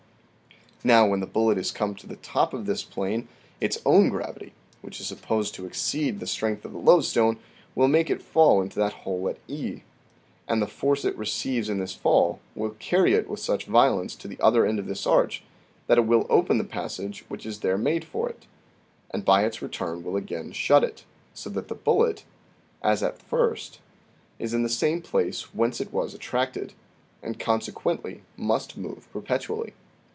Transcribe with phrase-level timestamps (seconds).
[0.83, 3.27] Now, when the bullet is come to the top of this plane,
[3.59, 6.33] its own gravity (which is supposed to exceed 62 THE SEVEN FOLLIES OF SCIENCE the
[6.33, 7.43] strength of the loadstone)
[7.75, 9.83] will make it fall into that hole at E;
[10.47, 14.15] and the force it receives in this fall will carry it with such a violence
[14.15, 15.43] unto the other end of this arch,
[15.85, 18.47] that it will open the passage which is there made for it,
[19.11, 21.05] and by its return will again shut it;
[21.35, 22.23] so that the bullet
[22.81, 23.29] (as at the Fig.
[23.29, 23.29] 15.
[23.29, 23.79] first)
[24.39, 26.73] is in the same place whence it was attracted,
[27.21, 29.73] and, consequently must move perpetually."